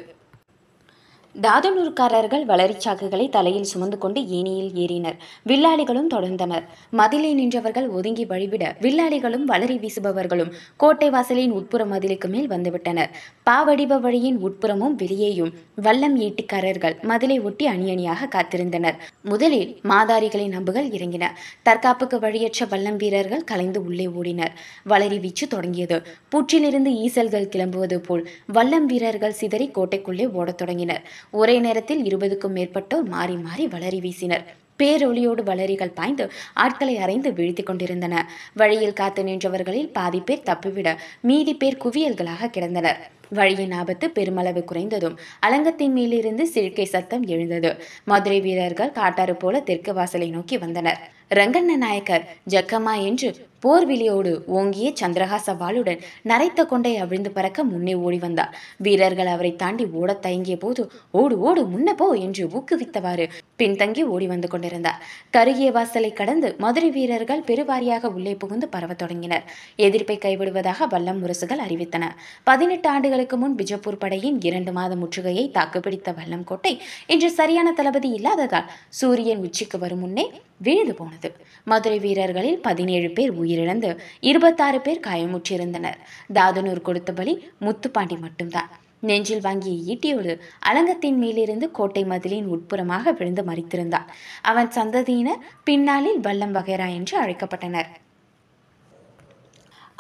தாதனூர்காரர்கள் 1.41 2.44
வளரிச்சாக்குகளை 2.45 3.30
தலையில் 3.30 3.63
சுமந்து 3.63 3.97
கொண்டு 3.97 4.21
ஏனியில் 4.21 4.71
ஏறினர். 4.83 5.18
வில்லாளிகளும் 5.47 6.09
தொடர்ந்தனர். 6.13 6.63
மதிலில் 6.91 7.36
நின்றவர்கள் 7.36 7.89
ஒதுங்கி 7.89 8.25
வழிவிட 8.25 8.63
வில்லாளிகளும் 8.81 9.45
வளரி 9.47 9.77
வீசுபவர்களும் 9.80 10.51
கோட்டை 10.77 11.09
வாசலின் 11.09 11.51
உட்புற 11.51 11.86
மதிலுக்கு 11.86 12.27
மேல் 12.27 12.50
வந்துவிட்டனர். 12.50 13.09
பாவடிவ 13.44 14.00
வழியின் 14.00 14.38
உட்புறமும் 14.38 14.95
வெளியேயும் 14.95 15.53
வல்லம் 15.81 16.18
ஈட்டிக்காரர்கள் 16.25 17.01
மதிலை 17.01 17.39
ஒட்டி 17.39 17.65
அணி 17.65 17.89
அணியாக 17.89 18.30
காத்திருந்தனர். 18.36 18.97
முதலில் 19.21 19.80
மாதாரிகளின் 19.83 20.53
அம்புகள் 20.53 20.89
இறங்கின. 20.89 21.25
தற்காப்புக்கு 21.63 22.19
வழியற்ற 22.19 22.68
வல்லம் 22.69 22.95
வீரர்கள் 22.95 23.44
கலைந்து 23.44 23.86
உள்ளே 23.86 24.06
ஓடினர். 24.06 24.53
வளரி 24.89 25.19
வீச்சு 25.19 25.47
தொடங்கியது. 25.47 26.01
புற்றிலிருந்து 26.30 26.91
ஈசல்கள் 27.06 27.50
கிளம்புவது 27.56 27.97
போல் 27.97 28.30
வல்லம் 28.53 28.86
வீரர்கள் 28.86 29.31
சிதறி 29.31 29.69
கோட்டைக்குள்ளே 29.69 30.27
ஓடத் 30.31 30.57
தொடங்கினர். 30.57 31.03
ஒரே 31.31 31.60
நேரத்தில் 31.60 32.02
இருபதுக்கும் 32.04 32.56
மேற்பட்டோர் 32.56 33.08
மாறி 33.08 33.36
மாறி 33.36 33.68
வளரி 33.68 34.00
வீசினர். 34.00 34.46
பேரொளியோடு 34.80 35.44
வளரிகள் 35.44 35.94
பாய்ந்து 35.94 36.26
ஆட்களை 36.54 36.98
அறைந்து 36.98 37.31
வீழ்த்தி 37.31 37.64
கொண்டிருந்தன. 37.64 38.30
வழியில் 38.54 38.94
காத்து 38.94 39.24
நின்றவர்களில் 39.24 39.90
பாதி 39.92 40.20
பேர் 40.20 40.46
தப்பிவிட 40.46 40.98
மீதி 41.22 41.54
பேர் 41.54 41.78
குவியல்களாக 41.84 42.52
கிடந்தனர். 42.58 43.00
வழியின் 43.30 43.72
ஆபத்து 43.72 44.10
பெருமளவு 44.10 44.64
குறைந்ததும் 44.72 45.18
அலங்கத்தின் 45.40 45.94
மேலிருந்து 45.94 46.48
சிறுக்கை 46.48 46.86
சத்தம் 46.86 47.26
எழுந்தது. 47.26 47.72
மதுரை 48.06 48.42
வீரர்கள் 48.42 48.92
காட்டாறு 48.92 49.36
போல 49.36 49.60
தெற்கு 49.60 49.94
வாசலை 49.94 50.30
நோக்கி 50.30 50.58
வந்தனர். 50.58 51.00
ரங்கண்ண 51.31 51.76
நாயக்கர் 51.76 52.28
ஜக்கம்மா 52.50 52.94
என்று 53.04 53.48
போர்விலியோடு 53.64 54.31
ஓங்கிய 54.48 54.94
சந்திரஹாச 55.02 55.54
வாளுடன் 55.60 56.00
நரைத்த 56.22 56.66
கொண்டை 56.66 56.98
அவிழ்ந்து 56.98 57.31
பறக்க 57.31 57.64
முன்னே 57.64 57.94
ஓடி 57.94 58.18
வந்தார் 58.18 58.58
வீரர்கள் 58.78 59.26
அவரை 59.26 59.56
தாண்டி 59.56 59.86
ஓடத் 59.86 60.22
தயங்கிய 60.22 60.58
போது 60.58 60.92
ஓடு 61.12 61.40
ஓடு 61.40 61.62
முன்ன 61.64 61.94
போ 61.94 62.08
என்று 62.18 62.44
ஊக்குவித்தவாறு 62.48 63.26
பின்தங்கி 63.58 64.04
ஓடி 64.04 64.28
வந்து 64.28 64.48
கொண்டிருந்தார் 64.48 65.02
கருகிய 65.30 65.72
வாசலை 65.72 66.14
கடந்து 66.14 66.56
மதுரை 66.58 66.92
வீரர்கள் 66.92 67.42
பெருவாரியாக 67.42 68.06
உள்ளே 68.06 68.36
புகுந்து 68.36 68.68
பரவத் 68.68 68.98
தொடங்கினர். 68.98 69.46
எதிர்ப்பை 69.75 70.18
கைவிடுவதாக 70.18 70.88
வல்லம் 70.92 71.22
முரசுகள் 71.24 71.64
அறிவித்தன. 71.68 72.04
பதினெட்டு 72.44 72.90
ஆண்டுகளுக்கு 72.90 73.38
முன் 73.38 73.56
பிஜப்பூர் 73.56 74.00
படையின் 74.00 74.40
இரண்டு 74.42 74.72
மாத 74.72 74.96
முற்றுகையை 74.96 75.46
தாக்குப்பிடித்த 75.52 76.16
வல்லம் 76.22 76.44
கோட்டை 76.44 76.82
இன்று 77.08 77.32
சரியான 77.32 77.74
தளபதி 77.74 78.10
இல்லாததால் 78.10 78.70
சூரியன் 78.90 79.40
உச்சிக்கு 79.40 79.80
வரும் 79.80 80.00
முன்னே 80.00 80.32
விழுந்து 80.58 80.94
போனது. 80.94 81.19
மதுரை 81.63 82.00
வீரர்களில் 82.00 82.60
பதினேழு 82.60 83.10
பேர் 83.10 83.31
உயிரிழந்து 83.42 83.98
இருபத்தாறு 84.19 84.81
பேர் 84.81 85.06
காயமுற்றிருந்தனர். 85.07 85.98
தாதனூர் 86.33 86.81
கொடுத்த 86.81 87.13
பலி 87.13 87.51
முத்துப்பாண்டி 87.62 88.19
மட்டும்தான். 88.19 88.69
நெஞ்சில் 89.01 89.42
வாங்கிய 89.42 89.95
ஈட்டியோடு 89.95 90.39
அலங்கத்தின் 90.60 91.18
மேலிருந்து 91.18 91.71
கோட்டை 91.71 92.04
மதிலின் 92.04 92.50
உட்புறமாக 92.56 93.12
விழுந்து 93.12 93.44
மறித்திருந்தான் 93.44 94.10
அவன் 94.41 94.70
சந்ததியினர் 94.75 95.44
பின்னாளில் 95.63 96.20
வல்லம் 96.20 96.55
வகைரா 96.58 96.88
என்று 96.89 97.15
அழைக்கப்பட்டனர். 97.24 97.89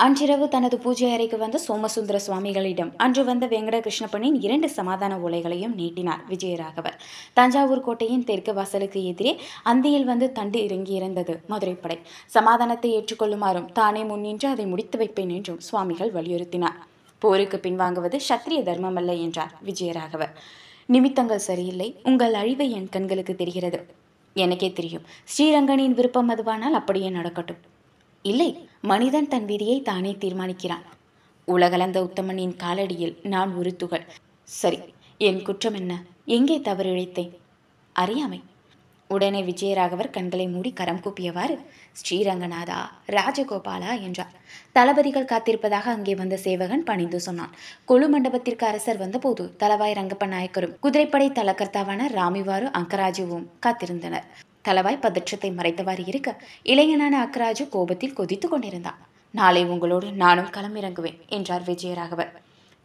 அன்றிரவு 0.03 0.45
தனது 0.47 0.75
பூஜை 0.77 1.07
அறைக்கு 1.13 1.37
வந்த 1.37 1.57
சோமசுந்தர 1.57 2.17
சுவாமிகளிடம் 2.25 2.91
அன்று 2.97 3.21
வந்த 3.23 3.45
வெங்கடகிருஷ்ணப்பனின் 3.47 4.35
இரண்டு 4.45 4.67
சமாதான 4.75 5.13
ஓலைகளையும் 5.17 5.73
நீட்டினார் 5.79 6.21
விஜயராகவர் 6.29 6.95
தஞ்சாவூர் 7.33 7.81
கோட்டையின் 7.81 8.23
தெற்கு 8.23 8.53
வாசலுக்கு 8.53 8.99
எதிரே 9.03 9.33
அந்தியில் 9.71 10.05
வந்து 10.05 10.27
தண்டு 10.31 10.59
இறங்கியிருந்தது 10.67 11.33
மதுரைப்படை. 11.47 11.97
சமாதானத்தை 12.35 12.91
ஏற்றுக்கொள்ளுமாறும் 12.97 13.67
தானே 13.79 14.03
முன்னின்று 14.03 14.47
அதை 14.49 14.65
முடித்து 14.65 14.99
வைப்பேன் 15.01 15.33
என்றும் 15.37 15.59
சுவாமிகள் 15.59 16.13
வலியுறுத்தினார். 16.13 16.77
போருக்கு 17.21 17.59
பின்வாங்குவது 17.59 18.19
சத்திரிய 18.29 18.61
தர்மமல்ல 18.69 19.15
என்றார் 19.25 19.53
விஜயராகவர் 19.65 20.33
நிமித்தங்கள் 20.89 21.45
சரியில்லை 21.47 21.89
உங்கள் 22.03 22.33
அழிவை 22.33 22.69
என் 22.71 22.89
கண்களுக்கு 22.89 23.35
தெரிகிறது. 23.35 23.81
எனக்கே 24.35 24.71
தெரியும் 24.79 25.05
ஸ்ரீரங்கனின் 25.33 25.97
விருப்பம் 25.99 26.31
அதுவானால் 26.35 26.79
அப்படியே 26.81 27.09
நடக்கட்டும். 27.09 27.61
இல்லை 28.25 28.67
மனிதன் 28.81 29.27
தன் 29.27 29.45
விதியை 29.45 29.81
தானே 29.81 30.11
தீர்மானிக்கிறான். 30.11 30.85
உலகளந்த 31.47 31.97
உத்தமனின் 32.03 32.55
காலடியில் 32.63 33.15
நான் 33.23 33.55
ஒரு 33.55 33.75
துகள். 33.75 34.05
சரி 34.43 34.79
என் 35.17 35.41
குற்றம் 35.41 35.73
என்ன? 35.73 36.03
எங்கே 36.25 36.61
தவறு 36.61 36.89
இழைத்தேன்? 36.89 37.31
அறியாமை. 37.95 38.43
உடனே 39.07 39.41
விஜயராகவர் 39.43 40.09
கண்களை 40.09 40.47
மூடி 40.47 40.71
கரம் 40.73 40.99
கூப்பியவாறு 40.99 41.55
ஸ்ரீரங்கநாதா 42.01 42.79
ராஜகோபாலா 43.07 44.01
என்றார். 44.01 44.35
தளபதிகள் 44.71 45.31
காத்திருப்பதாக 45.31 45.89
அங்கே 45.95 46.15
வந்த 46.15 46.37
சேவகன் 46.37 46.83
பணிந்து 46.83 47.19
சொன்னான். 47.19 47.55
கொழு 47.85 48.07
மண்டபத்திற்கு 48.09 48.65
அரசர் 48.65 48.97
வந்தபோது 48.97 49.55
தலவாய் 49.59 49.97
ரங்கப்ப 49.99 50.27
நாயக்கரும் 50.27 50.77
குதிரைப்படை 50.79 51.29
தலக்கர்த்தாவான 51.29 52.09
ராமிவாரு 52.19 52.69
அங்கராஜுவும் 52.81 53.49
காத்திருந்தனர். 53.65 54.27
தலவாய் 54.65 54.99
பதற்றத்தை 54.99 55.49
மறைத்தவாறு 55.51 56.07
இருக்க 56.07 56.29
இளைஞனான 56.63 57.13
அக்கராஜு 57.25 57.69
கோபத்தில் 57.69 58.13
கொதித்து 58.13 58.49
கொண்டிருந்தான். 58.49 58.99
நாளை 59.31 59.65
உங்களோடு 59.65 60.11
நானும் 60.11 60.45
களமிறங்குவேன் 60.45 61.19
என்றார் 61.27 61.61
விஜயராகவர் 61.61 62.31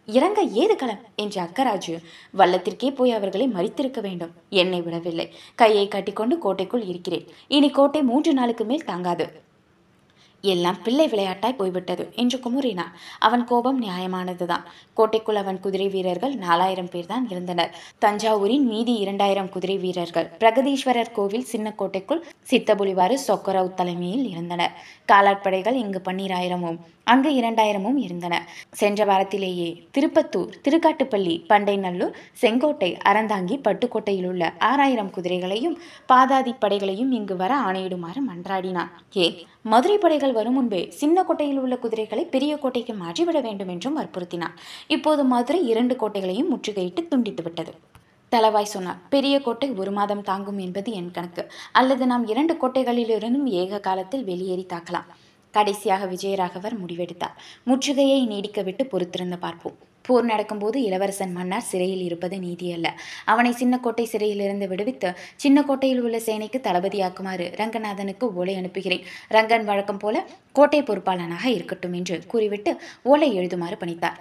இறங்க 0.06 0.42
ஏது 0.42 0.76
களம்? 0.76 1.02
என்ற 1.16 1.36
அக்கராஜு 1.42 1.94
வல்லத்திற்கே 2.38 2.88
போய் 2.94 3.12
அவர்களை 3.12 3.48
மறித்திருக்க 3.48 4.00
வேண்டும். 4.00 4.32
என்னை 4.50 4.82
விடவில்லை. 4.82 5.34
கையை 5.54 5.88
கட்டிக்கொண்டு 5.88 6.38
கோட்டைக்குள் 6.38 6.84
இருக்கிறேன். 6.84 7.26
இனி 7.48 7.70
கோட்டை 7.70 8.02
மூன்று 8.02 8.32
நாளுக்கு 8.32 8.64
மேல் 8.64 8.84
தாங்காது. 8.84 9.26
எல்லாம் 10.52 10.78
பிள்ளை 10.82 11.06
விளையாட்டாய் 11.08 11.58
போய்விட்டது 11.58 12.04
என்று 12.22 12.38
குமுறினான். 12.44 12.92
அவன் 13.18 13.44
கோபம் 13.44 13.78
நியாயமானதுதான். 13.82 14.64
கோட்டைக்குள் 14.94 15.40
அவன் 15.42 15.60
குதிரை 15.60 15.88
வீரர்கள் 15.88 16.34
நாலாயிரம் 16.34 16.90
பேர் 16.92 17.06
தான் 17.06 17.26
இருந்தனர். 17.30 17.70
தஞ்சாவூரின் 18.04 18.66
மீதி 18.72 18.94
இரண்டாயிரம் 18.94 19.48
குதிரை 19.48 19.76
வீரர்கள். 19.78 20.28
பிரகதீஸ்வரர் 20.38 21.12
கோவில் 21.12 21.50
சின்ன 21.52 21.72
கோட்டைக்குள் 21.72 22.24
சித்தபுலிவாறு 22.50 23.16
சொக்கரவ் 23.28 23.74
தலைமையில் 23.74 24.26
இருந்தனர். 24.28 24.74
காலாட்படைகள் 25.12 25.78
இங்கு 25.84 26.02
பன்னிராயிரமும் 26.04 26.78
அங்கு 27.04 27.30
இரண்டாயிரமும் 27.40 27.96
இருந்தன. 27.96 28.34
சென்ற 28.70 29.04
வாரத்திலேயே 29.04 29.70
திருப்பத்தூர் 29.94 30.52
திருக்காட்டுப்பள்ளி 30.64 31.34
பண்டைநல்லூர் 31.48 32.14
செங்கோட்டை 32.42 32.90
அறந்தாங்கி 33.08 33.56
பட்டுக்கோட்டையில் 33.66 34.26
உள்ள 34.26 34.52
ஆறாயிரம் 34.58 35.10
குதிரைகளையும் 35.10 35.76
பாதாதி 36.06 36.52
படைகளையும் 36.52 37.12
இங்கு 37.12 37.36
வர 37.36 37.54
ஆணையிடுமாறு 37.60 38.22
மன்றாடினான். 38.30 38.92
ஏன்? 39.12 39.36
மதுரை 39.66 39.98
படைகள் 39.98 40.32
வரும் 40.32 40.52
முன்பே 40.52 40.90
சின்ன 40.90 41.24
கோட்டையில் 41.24 41.58
உள்ள 41.58 41.76
குதிரைகளை 41.76 42.24
பெரிய 42.24 42.56
கோட்டைக்கு 42.56 42.94
மாற்றிவிட 42.94 43.40
வேண்டும் 43.40 43.68
என்றும் 43.68 43.96
வற்புறுத்தினார். 43.98 44.56
இப்போது 44.86 45.24
மதுரை 45.24 45.68
இரண்டு 45.68 45.96
கோட்டைகளையும் 45.96 46.50
முற்றுகையிட்டு 46.54 47.08
துண்டித்து 47.08 47.42
விட்டது. 47.42 47.72
சொன்னார் 48.62 48.98
பெரிய 49.08 49.40
கோட்டை 49.40 49.70
ஒரு 49.70 49.90
மாதம் 49.90 50.22
தாங்கும் 50.22 50.58
என்பது 50.58 50.92
என் 50.92 51.10
கணக்கு. 51.10 51.52
அல்லது 51.72 52.06
நாம் 52.06 52.26
இரண்டு 52.26 52.54
கோட்டைகளிலிருந்தும் 52.54 53.48
ஏக 53.62 53.80
காலத்தில் 53.80 54.24
வெளியேறி 54.24 54.66
தாக்கலாம். 54.68 55.08
கடைசியாக 55.50 56.06
விஜயராகவர் 56.06 56.78
முடிவெடுத்தார். 56.82 57.34
முற்றுகையை 57.66 58.26
நீடிக்க 58.26 58.62
விட்டு 58.62 58.84
பொறுத்திருந்து 58.84 59.38
பார்ப்போம். 59.38 59.76
போர் 60.06 60.24
நடக்கும்போது 60.24 60.82
இளவரசன் 60.82 61.32
மன்னார் 61.36 61.68
சிறையில் 61.70 62.02
இருப்பது 62.02 62.38
நீதி 62.38 62.72
அல்ல 62.72 62.88
அவனை 63.24 63.52
சின்னக்கோட்டை 63.52 64.04
சிறையிலிருந்து 64.04 64.68
விடுவித்து 64.68 65.10
சின்னக்கோட்டையில் 65.44 66.00
உள்ள 66.00 66.18
சேனைக்கு 66.18 66.60
தளபதியாக்குமாறு 66.68 67.48
ரங்கநாதனுக்கு 67.60 68.28
ஓலை 68.34 68.54
அனுப்புகிறேன். 68.54 69.06
ரங்கன் 69.30 69.64
வழக்கம் 69.64 69.98
போல 69.98 70.24
கோட்டை 70.52 70.82
பொறுப்பாளனாக 70.82 71.44
இருக்கட்டும் 71.44 71.92
என்று 71.92 72.18
கூறிவிட்டு 72.26 72.72
ஓலை 73.02 73.30
எழுதுமாறு 73.38 73.78
பணித்தார். 73.80 74.20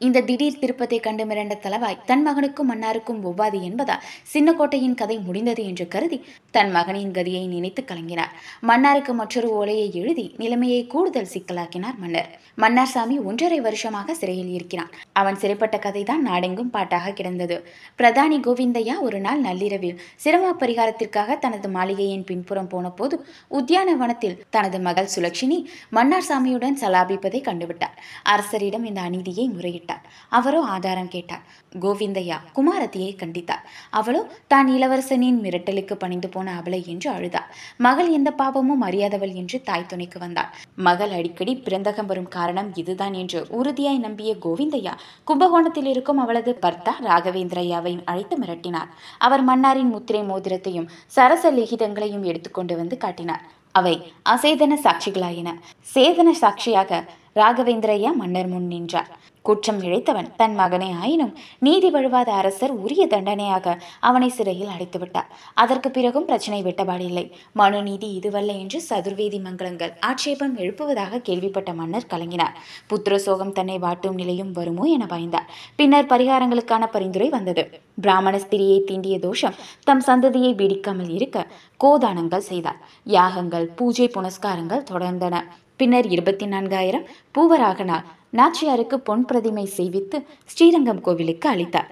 இந்த 0.00 0.20
திடீர் 0.20 0.58
திருப்பத்தை 0.58 1.00
கண்டு 1.00 1.24
மிரண்ட 1.24 1.54
தலவாய் 1.64 2.00
தன் 2.06 2.24
மகனுக்கும் 2.26 2.68
மன்னாருக்கும் 2.70 3.20
ஒவ்வாது 3.28 3.62
என்பதால் 3.62 4.02
சின்னக்கோட்டையின் 4.32 4.94
கதை 4.94 5.18
முடிந்தது 5.18 5.64
என்று 5.64 5.88
கருதி 5.88 6.18
தன் 6.50 6.70
மகனின் 6.70 7.10
கதியை 7.10 7.46
நினைத்து 7.46 7.84
கலங்கினார். 7.84 8.32
மன்னாருக்கு 8.62 9.12
மற்றொரு 9.12 9.48
ஓலையை 9.50 9.92
எழுதி 9.94 10.34
நிலைமையை 10.36 10.86
கூடுதல் 10.86 11.30
சிக்கலாக்கினார் 11.34 11.96
மன்னர். 11.98 12.28
மன்னார் 12.54 12.92
சாமி 12.94 13.18
ஒன்றரை 13.18 13.60
வருஷமாக 13.60 14.14
சிறையில் 14.14 14.48
இருக்கிறான். 14.48 14.90
அவன் 15.12 15.36
சிறைப்பட்ட 15.36 15.78
கதைதான் 15.78 16.22
நாடெங்கும் 16.28 16.70
பாட்டாக 16.70 17.12
கிடந்தது. 17.12 17.58
பிரதானி 17.98 18.38
கோவிந்தையா 18.40 18.96
ஒரு 19.00 19.20
நாள் 19.20 19.40
நள்ளிரவில் 19.40 20.00
சிரம 20.16 20.52
பரிகாரத்திற்காக 20.60 21.38
தனது 21.38 21.68
மாளிகையின் 21.68 22.24
பின்புறம் 22.24 22.68
போனபோது 22.68 23.26
உத்தியானவனத்தில் 23.50 24.38
தனது 24.50 24.80
மகள் 24.80 25.12
சுலட்சினி 25.16 25.60
மன்னார் 25.90 26.28
சாமியுடன் 26.28 26.80
சலாபிப்பதை 26.84 27.42
கண்டுவிட்டார். 27.50 27.98
அரசரிடம் 28.24 28.84
இந்த 28.84 29.00
அநீதியை 29.00 29.48
முறையிட்டார். 29.48 29.84
கேட்டார் 29.86 30.04
அவரோ 30.38 30.60
ஆதாரம் 30.74 31.10
கேட்டார் 31.14 31.44
கோவிந்தையா 31.82 32.36
குமாரத்தியை 32.56 33.10
கண்டித்தார் 33.20 33.64
அவளோ 33.98 34.20
தான் 34.52 34.68
இளவரசனின் 34.74 35.38
மிரட்டலுக்கு 35.44 35.94
பணிந்து 36.02 36.28
போன 36.34 36.54
அவளை 36.60 36.80
என்று 36.92 37.08
அழுதாள். 37.14 37.48
மகள் 37.86 38.08
எந்த 38.18 38.30
பாவமும் 38.40 38.82
அறியாதவள் 38.88 39.32
என்று 39.40 39.58
தாய் 39.68 39.88
துணைக்கு 39.90 40.18
வந்தாள். 40.24 40.50
மகள் 40.86 41.12
அடிக்கடி 41.18 41.52
பிறந்தகம் 41.66 42.08
வரும் 42.10 42.30
காரணம் 42.36 42.70
இதுதான் 42.82 43.16
என்று 43.22 43.40
உறுதியாய் 43.58 44.04
நம்பிய 44.06 44.32
கோவிந்தையா 44.46 44.94
கும்பகோணத்தில் 45.30 45.90
இருக்கும் 45.92 46.22
அவளது 46.24 46.54
பர்த்தா 46.64 46.94
ராகவேந்திரையாவை 47.08 47.94
அழைத்து 48.12 48.38
மிரட்டினார். 48.42 48.90
அவர் 49.28 49.44
மன்னாரின் 49.50 49.92
முத்திரை 49.96 50.24
மோதிரத்தையும் 50.32 50.90
சரச 51.18 51.52
லிகிதங்களையும் 51.60 52.26
எடுத்துக்கொண்டு 52.32 52.76
வந்து 52.82 52.98
காட்டினார். 53.04 53.44
அவை 53.78 53.94
அசேதன 54.32 54.74
சாட்சிகளாயின 54.84 55.48
சேதன 55.86 56.28
சாட்சியாக 56.42 57.00
ராகவேந்திரையா 57.40 58.10
மன்னர் 58.20 58.50
முன் 58.52 58.68
நின்றார். 58.72 59.10
குற்றம் 59.44 59.80
இழைத்தவன் 59.86 60.28
தன் 60.36 60.54
மகனே 60.58 60.88
ஆயினும் 61.00 61.32
நீதி 61.66 61.88
வழுவாத 61.94 62.30
அரசர் 62.38 62.72
உரிய 62.84 63.02
தண்டனையாக 63.06 63.74
அவனை 64.08 64.28
சிறையில் 64.28 64.72
அடைத்துவிட்டார் 64.74 65.28
அதற்கு 65.62 65.88
பிறகும் 65.90 66.26
பிரச்சனை 66.30 66.58
வெட்டபாடில்லை. 66.64 67.24
மனு 67.52 67.80
நீதி 67.82 68.08
இதுவல்ல 68.18 68.54
என்று 68.62 68.78
சதுர்வேதி 68.88 69.38
மங்களங்கள் 69.44 69.92
ஆட்சேபம் 70.00 70.54
எழுப்புவதாக 70.62 71.20
கேள்விப்பட்ட 71.28 71.72
மன்னர் 71.72 72.08
கலங்கினார். 72.12 72.56
புத்திர 72.88 73.18
சோகம் 73.26 73.52
தன்னை 73.52 73.76
வாட்டும் 73.78 74.18
நிலையும் 74.22 74.52
வருமோ 74.52 74.86
என 74.94 75.06
பயந்தார். 75.06 75.46
பின்னர் 75.76 76.10
பரிகாரங்களுக்கான 76.14 76.88
பரிந்துரை 76.96 77.28
வந்தது. 77.28 77.64
பிராமண 78.00 78.34
ஸ்திரியை 78.36 78.80
தீண்டிய 78.84 79.18
தோஷம் 79.18 79.58
தம் 79.84 80.02
சந்ததியை 80.06 80.54
பிடிக்காமல் 80.62 81.12
இருக்க 81.18 81.46
கோதானங்கள் 81.84 82.48
செய்தார். 82.50 82.80
யாகங்கள் 83.16 83.68
பூஜை 83.78 84.08
புனஸ்காரங்கள் 84.16 84.88
தொடர்ந்தன. 84.92 85.36
பின்னர் 85.80 86.06
இருபத்தி 86.06 86.46
நான்காயிரம் 86.46 87.04
பூவராகனார் 87.34 88.06
நாச்சியாருக்கு 88.38 88.96
பொன் 89.08 89.24
பிரதிமை 89.24 89.64
செய்வித்து 89.76 90.18
ஸ்ரீரங்கம் 90.44 91.00
கோவிலுக்கு 91.00 91.48
அளித்தார். 91.48 91.90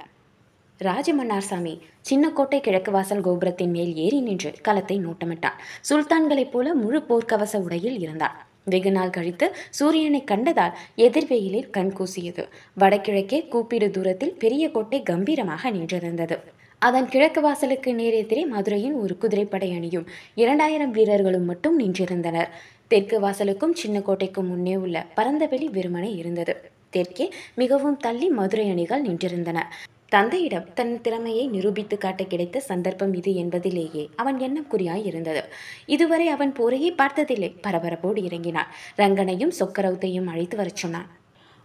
ராஜமன்னார் 0.81 1.47
சாமி 1.49 1.75
சின்னக்கோட்டை 2.11 2.59
கிழக்கு 2.61 2.91
வாசல் 2.93 3.21
கோபுரத்தின் 3.21 3.71
மேல் 3.71 3.93
ஏறி 3.97 4.21
நின்று 4.21 4.51
களத்தை 4.63 4.97
நோட்டமிட்டான் 4.99 5.61
சுல்தான்களைப் 5.89 6.51
போல 6.51 6.75
முழு 6.75 7.01
போர்க்கவச 7.09 7.61
உடையில் 7.61 8.01
இருந்தான் 8.01 8.39
வெகு 8.65 8.91
நாள் 8.93 9.11
கழித்து 9.11 9.47
சூரியனை 9.71 10.25
கண்டதால் 10.31 10.77
எதிர்வெயிலில் 10.97 11.71
கண் 11.71 11.95
கூசியது. 11.99 12.45
வடகிழக்கே 12.79 13.41
கூப்பிடு 13.49 13.89
தூரத்தில் 13.91 14.37
பெரிய 14.39 14.71
கோட்டை 14.71 15.03
கம்பீரமாக 15.03 15.71
நின்றிருந்தது. 15.71 16.39
அதன் 16.79 17.09
கிழக்கு 17.09 17.41
வாசலுக்கு 17.41 17.91
நேரெதிரே 17.95 18.43
மதுரையின் 18.47 18.97
ஒரு 19.01 19.15
குதிரைப்படை 19.19 19.69
அணியும் 19.73 20.07
இரண்டாயிரம் 20.35 20.91
வீரர்களும் 20.91 21.45
மட்டும் 21.45 21.77
நின்றிருந்தனர். 21.81 22.51
தெற்கு 22.95 23.21
வாசலுக்கும் 23.21 23.73
சின்ன 23.73 23.99
கோட்டைக்கும் 23.99 24.47
முன்னே 24.47 24.77
உள்ள 24.77 25.07
பரந்தவெளி 25.17 25.67
வெறுமனை 25.71 26.17
இருந்தது. 26.17 26.71
தெற்கே 26.91 27.31
மிகவும் 27.55 27.97
தள்ளி 27.97 28.29
மதுரை 28.29 28.71
அணிகள் 28.71 29.03
நின்றிருந்தன. 29.03 29.61
தந்தையிடம் 30.09 30.73
தன் 30.75 31.01
திறமையை 31.01 31.47
நிரூபித்து 31.47 31.99
காட்ட 31.99 32.25
கிடைத்த 32.25 32.61
சந்தர்ப்பம் 32.61 33.15
இது 33.15 33.35
என்பதிலேயே 33.35 34.09
அவன் 34.17 34.39
எண்ணம் 34.39 34.67
குறியாய் 34.71 35.07
இருந்தது. 35.07 35.45
இதுவரை 35.87 36.29
அவன் 36.29 36.53
போரையே 36.53 36.95
பார்த்ததில்லை. 36.97 37.55
பரபரப்போடு 37.63 38.25
இறங்கினான். 38.25 38.67
ரங்கனையும் 38.97 39.53
சொக்கரவுத்தையும் 39.61 40.27
அழைத்து 40.27 40.57
வரச் 40.57 40.77
சொன்னான். 40.77 41.09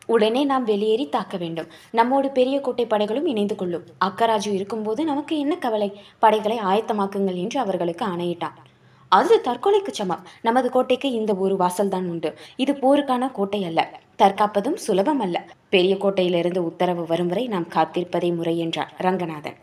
உடனே 0.06 0.44
நாம் 0.44 0.64
வெளியேறி 0.64 1.10
தாக்க 1.10 1.38
வேண்டும். 1.38 1.68
நம்மோடு 1.92 2.30
பெரிய 2.30 2.60
கோட்டை 2.60 2.86
படைகளும் 2.86 3.26
இணைந்து 3.26 3.56
கொள்ளும். 3.56 3.84
அக்கராஜு 4.06 4.54
இருக்கும்போது 4.54 5.06
நமக்கு 5.06 5.40
என்ன 5.40 5.58
கவலை? 5.58 6.02
படைகளை 6.20 6.58
ஆயத்தமாக்குங்கள் 6.58 7.36
என்று 7.36 7.60
அவர்களுக்கு 7.60 8.06
ஆணையிட்டான். 8.06 8.56
அது 9.12 9.42
தற்கொலைக்கு 9.44 9.92
சமம். 9.92 10.28
நமது 10.42 10.70
கோட்டைக்கு 10.70 11.12
இந்த 11.12 11.34
ஒரு 11.34 11.56
வாசல்தான் 11.56 12.08
உண்டு. 12.08 12.34
இது 12.56 12.74
போருக்கான 12.74 13.32
கோட்டை 13.32 13.64
அல்ல. 13.64 14.00
தற்காப்பதும் 14.18 14.74
சுலபம் 14.74 15.20
அல்ல. 15.20 15.46
பெரிய 15.70 15.96
கோட்டையிலிருந்து 15.96 16.58
உத்தரவு 16.58 17.06
வரும் 17.06 17.28
வரை 17.28 17.48
நாம் 17.48 17.68
காத்திருப்பதே 17.68 18.36
முறை 18.36 18.58
என்றான் 18.60 18.92
ரங்கநாதன். 18.98 19.56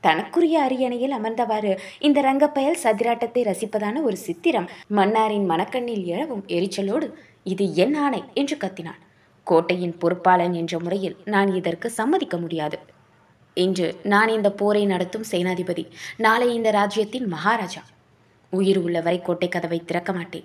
தனக்குரிய 0.00 0.60
அரியணையில் 0.60 1.14
அமர்ந்தவாறு 1.14 1.78
இந்த 1.98 2.20
ரங்கப்பயல் 2.20 2.82
சதிராட்டத்தை 2.82 3.42
ரசிப்பதான 3.42 4.02
ஒரு 4.02 4.16
சித்திரம் 4.16 4.68
மன்னாரின் 4.94 5.46
மனக்கண்ணில் 5.46 6.04
எழவும் 6.04 6.44
எரிச்சலோடு 6.46 7.08
இது 7.44 7.74
என் 7.74 7.94
ஆணை 7.94 8.24
என்று 8.34 8.56
கத்தினான். 8.56 9.00
கோட்டையின் 9.44 9.96
பொறுப்பாளன் 10.00 10.52
என்ற 10.52 10.78
முறையில் 10.78 11.16
நான் 11.24 11.54
இதற்கு 11.54 11.90
சம்மதிக்க 11.90 12.36
முடியாது. 12.36 12.78
இன்று 13.54 13.96
நான் 14.02 14.28
இந்த 14.28 14.52
போரை 14.52 14.86
நடத்தும் 14.86 15.28
சேனாதிபதி 15.30 15.86
நாளை 16.16 16.54
இந்த 16.54 16.70
ராஜ்யத்தின் 16.70 17.26
மகாராஜா. 17.26 17.82
உயிர் 18.50 18.78
உள்ளவரை 18.78 19.22
கோட்டை 19.22 19.48
கதவை 19.48 19.82
திறக்க 19.84 20.12
மாட்டேன். 20.12 20.44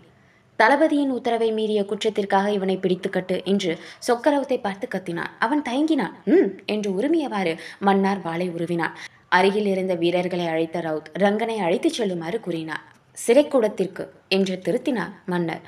தளபதியின் 0.56 1.10
உத்தரவை 1.10 1.52
மீறிய 1.52 1.84
குற்றத்திற்காக 1.84 2.52
இவனை 2.52 2.78
பிடித்துக்கட்டு 2.78 3.44
என்று 3.44 3.80
சொக்கரவத்தை 4.08 4.62
பார்த்து 4.62 4.88
கத்தினான். 4.88 5.32
அவன் 5.40 5.62
தயங்கினான். 5.70 6.12
ம் 6.26 6.50
என்று 6.66 6.92
உரிமையவாறு 6.92 7.58
மன்னார் 7.80 8.22
வாளை 8.22 8.50
உருவினான். 8.50 8.96
அருகில் 9.30 9.66
இருந்த 9.66 9.96
வீரர்களை 9.96 10.48
அழைத்த 10.48 10.80
ரவுத் 10.80 11.10
ரங்கனை 11.14 11.58
அழைத்துச் 11.58 11.94
செல்லுமாறு 11.94 12.40
கூறினார். 12.40 12.82
சிறைக்கூடத்திற்கு 13.28 14.08
என்று 14.28 14.62
திருத்தினார் 14.66 15.12
மன்னர். 15.26 15.62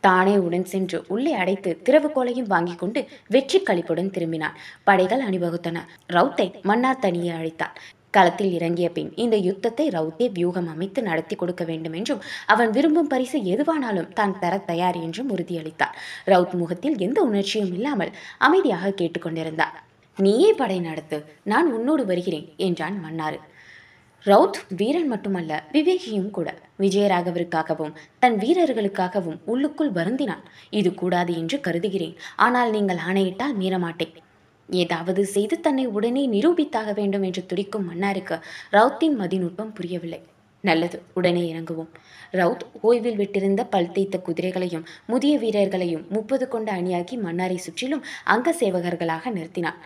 தானே 0.00 0.36
உடன் 0.36 0.64
சென்று 0.64 1.04
உள்ளே 1.08 1.32
அடைத்து 1.32 1.78
திறவுகோலையும் 1.84 2.46
வாங்கி 2.46 2.74
கொண்டு 2.74 3.08
வெற்றி 3.28 3.62
கழிப்புடன் 3.62 4.10
திரும்பினான். 4.10 4.54
படைகள் 4.84 5.24
அணிவகுத்தன. 5.24 5.78
ரவுத்தை 6.12 6.62
மன்னார் 6.62 6.98
தனியே 6.98 7.30
அழைத்தார். 7.30 7.74
களத்தில் 8.10 8.52
இறங்கிய 8.52 8.88
பின் 8.90 9.10
இந்த 9.14 9.36
யுத்தத்தை 9.36 9.86
ரவுத்தே 9.88 10.26
வியூகம் 10.32 10.68
அமைத்து 10.74 11.02
நடத்தி 11.02 11.36
கொடுக்க 11.36 11.64
வேண்டும் 11.64 11.92
என்றும் 11.92 12.22
அவன் 12.46 12.70
விரும்பும் 12.70 13.10
பரிசு 13.12 13.38
எதுவானாலும் 13.54 14.12
தான் 14.12 14.38
தர 14.38 14.54
தயார் 14.70 14.98
என்றும் 15.06 15.30
உறுதியளித்தார். 15.36 15.96
ரவுத் 16.26 16.56
முகத்தில் 16.62 16.96
எந்த 16.98 17.18
உணர்ச்சியும் 17.22 17.72
இல்லாமல் 17.72 18.12
அமைதியாக 18.38 18.94
கேட்டுக்கொண்டிருந்தார் 19.00 19.76
நீயே 20.18 20.50
படை 20.52 20.80
நடத்து 20.80 21.18
நான் 21.42 21.68
உன்னோடு 21.72 22.04
வருகிறேன் 22.04 22.46
என்றான் 22.56 22.96
மன்னாரு. 23.04 23.38
ரவுத் 24.26 24.58
வீரன் 24.78 25.06
மட்டுமல்ல 25.06 25.52
விவேகியும் 25.72 26.30
கூட 26.30 26.48
விஜயராகவருக்காகவும் 26.82 27.92
தன் 28.18 28.36
வீரர்களுக்காகவும் 28.38 29.38
உள்ளுக்குள் 29.44 29.92
வருந்தினான். 29.92 30.42
இது 30.70 30.90
கூடாது 30.94 31.32
என்று 31.40 31.58
கருதுகிறேன். 31.60 32.16
ஆனால் 32.36 32.70
நீங்கள் 32.70 33.02
ஆணையிட்டால் 33.08 33.54
மீறமாட்டேன். 33.60 34.14
ஏதாவது 34.70 35.26
செய்து 35.26 35.60
தன்னை 35.60 35.86
உடனே 35.86 36.28
நிரூபித்தாக 36.28 36.94
வேண்டும் 36.94 37.22
என்று 37.22 37.46
துடிக்கும் 37.46 37.86
மன்னாருக்கு 37.90 38.40
ரவுத்தின் 38.72 39.16
மதிநுட்பம் 39.18 39.74
புரியவில்லை. 39.74 40.20
நல்லது 40.60 41.02
உடனே 41.14 41.54
இறங்குவோம். 41.54 41.88
ரவுத் 42.32 42.64
ஓய்வில் 42.82 43.16
விட்டிருந்த 43.16 43.66
பல் 43.70 43.92
தேய்த்த 43.92 44.18
குதிரைகளையும் 44.18 44.84
முதிய 45.06 45.38
வீரர்களையும் 45.38 46.06
முப்பது 46.08 46.48
கொண்ட 46.48 46.72
அணியாக்கி 46.72 47.16
மன்னாரை 47.16 47.54
சுற்றிலும் 47.54 48.04
அங்க 48.24 48.52
சேவகர்களாக 48.52 49.30
நிறுத்தினார் 49.30 49.80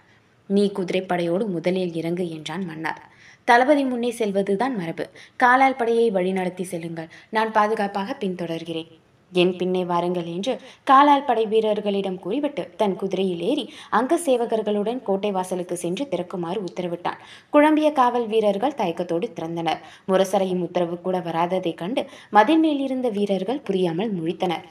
நீ 0.46 0.72
குதிரைப்படையோடு 0.74 1.46
முதலில் 1.46 1.94
இறங்கு 1.94 2.30
என்றான் 2.30 2.64
மன்னார். 2.64 3.10
தளபதி 3.44 3.84
முன்னே 3.84 4.14
செல்வதுதான் 4.18 4.74
மரபு. 4.76 5.08
காலால் 5.36 5.76
படையை 5.76 6.10
வழிநடத்தி 6.10 6.62
செல்லுங்கள். 6.62 7.08
நான் 7.30 7.52
பாதுகாப்பாக 7.52 8.16
பின்தொடர்கிறேன். 8.20 8.90
என் 9.32 9.56
பின்னே 9.56 9.84
வாருங்கள் 9.84 10.24
என்று 10.24 10.60
காலால் 10.84 11.24
படை 11.24 11.46
வீரர்களிடம் 11.46 12.18
கூறிவிட்டு 12.18 12.64
தன் 12.76 12.96
குதிரையில் 12.96 13.40
ஏறி 13.40 13.64
அங்க 13.90 14.18
சேவகர்களுடன் 14.26 15.02
கோட்டை 15.02 15.32
வாசலுக்கு 15.32 15.76
சென்று 15.76 16.06
திறக்குமாறு 16.10 16.60
உத்தரவிட்டான். 16.68 17.20
குழம்பிய 17.50 17.92
காவல் 17.92 18.26
வீரர்கள் 18.26 18.74
தயக்கத்தோடு 18.74 19.28
திறந்தனர். 19.36 19.80
முரசரையும் 20.08 20.62
உத்தரவு 20.62 21.00
கூட 21.00 21.18
வராததைக் 21.18 21.74
கண்டு 21.74 22.04
மதில் 22.30 22.58
மேலிருந்த 22.58 23.08
வீரர்கள் 23.08 23.60
புரியாமல் 23.60 24.14
முழித்தனர். 24.14 24.64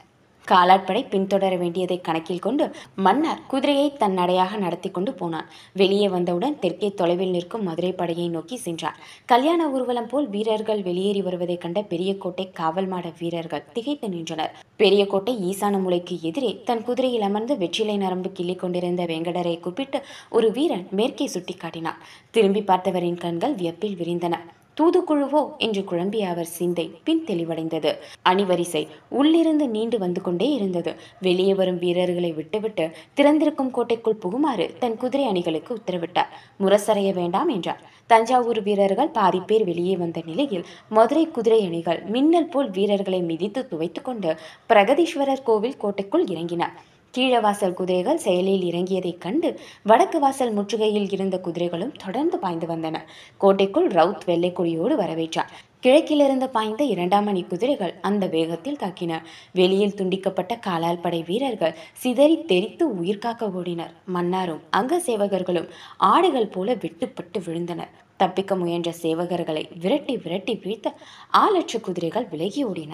காலாட்படை 0.50 1.02
பின்தொடர 1.10 1.58
வேண்டியதை 1.58 2.00
கணக்கில் 2.00 2.44
கொண்டு 2.46 2.64
மன்னர் 2.96 3.40
குதிரையை 3.48 3.92
தன் 3.92 4.12
நடையாக 4.12 4.56
நடத்தி 4.56 4.90
கொண்டு 4.90 5.12
போனான். 5.14 5.48
வெளியே 5.72 6.08
வந்தவுடன் 6.08 6.58
தெற்கே 6.58 6.88
தொலைவில் 7.00 7.30
நிற்கும் 7.30 7.62
மதுரை 7.62 7.92
படையை 7.92 8.28
நோக்கி 8.28 8.56
சென்றார் 8.56 8.98
கல்யாண 9.24 9.68
ஊர்வலம் 9.68 10.06
போல் 10.06 10.28
வீரர்கள் 10.28 10.82
வெளியேறி 10.82 11.22
வருவதைக் 11.22 11.60
கண்ட 11.60 11.82
பெரிய 11.82 12.12
கோட்டை 12.16 12.50
காவல் 12.50 12.86
மாட 12.86 13.12
வீரர்கள் 13.18 13.64
திகைத்து 13.72 14.08
நின்றனர். 14.08 14.54
பெரிய 14.76 15.06
கோட்டை 15.06 15.34
ஈசான 15.50 15.80
முளைக்கு 15.80 16.16
எதிரே 16.22 16.62
தன் 16.64 16.82
குதிரையில் 16.82 17.26
அமர்ந்து 17.28 17.56
வெற்றிலை 17.56 17.96
நரம்பு 17.96 18.30
கிள்ளிக் 18.32 18.62
கொண்டிருந்த 18.64 19.04
வெங்கடரை 19.04 19.60
கூப்பிட்டு 19.60 20.02
ஒரு 20.30 20.50
வீரன் 20.52 20.88
மேற்கே 20.90 21.30
சுட்டிக்காட்டினான். 21.34 22.00
திரும்பி 22.30 22.60
பார்த்தவரின் 22.60 23.22
கண்கள் 23.26 23.54
வியப்பில் 23.54 23.96
விரிந்தன. 23.96 24.34
தூதுக்குழுவோ 24.76 25.40
என்று 25.58 25.84
குழம்பிய 25.84 26.28
அவர் 26.28 26.50
சிந்தை 26.58 26.84
பின் 27.04 27.24
தெளிவடைந்தது. 27.26 27.90
அணிவரிசை 28.24 28.82
உள்ளிருந்து 29.08 29.68
நீண்டு 29.68 29.98
வந்து 29.98 30.20
கொண்டே 30.22 30.48
இருந்தது. 30.52 30.92
வெளியே 31.20 31.54
வரும் 31.54 31.78
வீரர்களை 31.78 32.32
விட்டுவிட்டு 32.32 32.86
திறந்திருக்கும் 33.14 33.70
கோட்டைக்குள் 33.70 34.20
புகுமாறு 34.24 34.66
தன் 34.78 34.96
குதிரை 34.96 35.26
அணிகளுக்கு 35.26 35.72
உத்தரவிட்டார். 35.74 36.30
முரசறைய 36.58 37.10
வேண்டாம் 37.12 37.48
என்றார். 37.48 37.82
தஞ்சாவூர் 38.06 38.62
வீரர்கள் 38.62 39.12
பாதி 39.12 39.40
பேர் 39.40 39.64
வெளியே 39.64 39.96
வந்த 39.96 40.20
நிலையில் 40.26 40.64
மதுரை 40.88 41.24
குதிரை 41.26 41.60
அணிகள் 41.66 42.00
மின்னல் 42.06 42.48
போல் 42.48 42.70
வீரர்களை 42.70 43.20
மிதித்து 43.22 43.62
துவைத்து 43.68 44.02
கொண்டு 44.02 44.32
பிரகதீஸ்வரர் 44.68 45.44
கோவில் 45.44 45.76
கோட்டைக்குள் 45.76 46.26
இறங்கினார் 46.26 46.74
கீழவாசல் 47.18 47.72
குதிரைகள் 47.72 48.16
செயலில் 48.16 48.62
இறங்கியதைக் 48.62 49.20
கண்டு 49.20 49.60
வடக்கு 49.82 50.18
வாசல் 50.20 50.54
முற்றுகையில் 50.56 51.12
இருந்த 51.12 51.40
குதிரைகளும் 51.40 51.92
தொடர்ந்து 52.04 52.38
பாய்ந்து 52.38 52.66
வந்தன. 52.66 52.96
கோட்டைக்குள் 53.36 53.88
ரவுத் 53.88 54.24
வெள்ளைக்கொடியோடு 54.26 54.96
வரவேற்றார். 54.98 55.50
கிழக்கிலிருந்து 55.80 56.48
பாய்ந்த 56.48 56.84
இரண்டாம் 56.84 57.24
மணி 57.24 57.42
குதிரைகள் 57.42 57.94
அந்த 58.00 58.26
வேகத்தில் 58.26 58.76
தாக்கின. 58.76 59.20
வெளியில் 59.52 59.94
துண்டிக்கப்பட்ட 59.94 60.58
காலால் 60.58 61.00
படை 61.00 61.22
வீரர்கள் 61.22 61.76
சிதறி 61.92 62.44
தெரித்து 62.44 62.98
உயிர் 62.98 63.18
காக்க 63.18 63.46
ஓடினர். 63.46 63.94
மன்னாரும் 64.14 64.60
அங்க 64.70 65.02
சேவகர்களும் 65.06 65.68
ஆடுகள் 65.96 66.48
போல 66.48 66.74
வெட்டுப்பட்டு 66.74 67.38
விழுந்தனர். 67.38 67.94
தப்பிக்க 68.16 68.56
முயன்ற 68.56 68.94
சேவகர்களை 69.02 69.64
விரட்டி 69.78 70.16
விரட்டி 70.16 70.54
வீழ்த்த 70.54 70.96
ஆலட்ச 71.30 71.80
குதிரைகள் 71.80 72.28
விலகி 72.30 72.64
ஓடின. 72.64 72.92